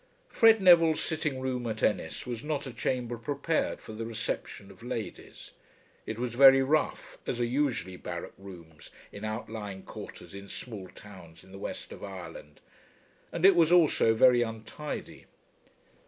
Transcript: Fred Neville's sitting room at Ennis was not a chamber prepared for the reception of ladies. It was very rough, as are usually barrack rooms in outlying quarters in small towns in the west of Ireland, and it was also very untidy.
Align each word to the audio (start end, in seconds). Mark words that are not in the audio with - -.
Fred 0.29 0.63
Neville's 0.63 0.99
sitting 0.99 1.39
room 1.39 1.67
at 1.67 1.83
Ennis 1.83 2.25
was 2.25 2.43
not 2.43 2.65
a 2.65 2.73
chamber 2.73 3.19
prepared 3.19 3.79
for 3.79 3.93
the 3.93 4.03
reception 4.03 4.71
of 4.71 4.81
ladies. 4.81 5.51
It 6.07 6.17
was 6.17 6.33
very 6.33 6.63
rough, 6.63 7.19
as 7.27 7.39
are 7.39 7.45
usually 7.45 7.97
barrack 7.97 8.31
rooms 8.39 8.89
in 9.11 9.23
outlying 9.23 9.83
quarters 9.83 10.33
in 10.33 10.47
small 10.47 10.87
towns 10.87 11.43
in 11.43 11.51
the 11.51 11.59
west 11.59 11.91
of 11.91 12.03
Ireland, 12.03 12.61
and 13.31 13.45
it 13.45 13.55
was 13.55 13.71
also 13.71 14.15
very 14.15 14.41
untidy. 14.41 15.25